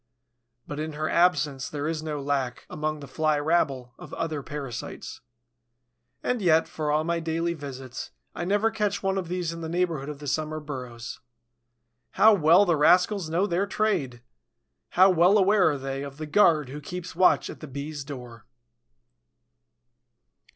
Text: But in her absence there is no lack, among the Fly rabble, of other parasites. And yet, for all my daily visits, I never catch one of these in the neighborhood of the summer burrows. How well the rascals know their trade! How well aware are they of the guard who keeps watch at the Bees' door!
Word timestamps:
But 0.67 0.79
in 0.79 0.93
her 0.93 1.07
absence 1.07 1.69
there 1.69 1.87
is 1.87 2.01
no 2.01 2.19
lack, 2.19 2.65
among 2.71 3.01
the 3.01 3.07
Fly 3.07 3.37
rabble, 3.37 3.93
of 3.99 4.15
other 4.15 4.41
parasites. 4.41 5.21
And 6.23 6.41
yet, 6.41 6.67
for 6.67 6.89
all 6.91 7.03
my 7.03 7.19
daily 7.19 7.53
visits, 7.53 8.09
I 8.33 8.43
never 8.43 8.71
catch 8.71 9.03
one 9.03 9.15
of 9.19 9.27
these 9.27 9.53
in 9.53 9.61
the 9.61 9.69
neighborhood 9.69 10.09
of 10.09 10.17
the 10.17 10.25
summer 10.25 10.59
burrows. 10.59 11.19
How 12.13 12.33
well 12.33 12.65
the 12.65 12.77
rascals 12.77 13.29
know 13.29 13.45
their 13.45 13.67
trade! 13.67 14.23
How 14.89 15.11
well 15.11 15.37
aware 15.37 15.69
are 15.69 15.77
they 15.77 16.01
of 16.01 16.17
the 16.17 16.25
guard 16.25 16.69
who 16.69 16.81
keeps 16.81 17.15
watch 17.15 17.47
at 17.47 17.59
the 17.59 17.67
Bees' 17.67 18.03
door! 18.03 18.47